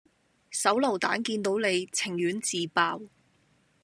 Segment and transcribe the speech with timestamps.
[0.49, 3.03] 手榴彈見到你，情願自爆